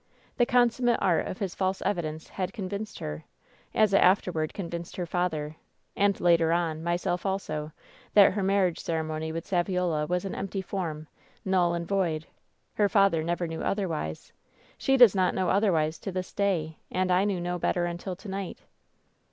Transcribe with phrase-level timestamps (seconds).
[0.37, 3.23] The consummate art of his false evidence had convinced her,
[3.75, 5.55] as it afterward convinced her father,
[5.95, 7.71] and, later on, myself also,
[8.15, 11.05] that her marriage ceremony with Saviola was an empty form—
[11.45, 12.25] ^nuU and void.
[12.73, 14.33] Her father never knew otherwise.
[14.75, 16.79] She does not know othervTise to this day.
[16.89, 18.63] And I knew no better until to night."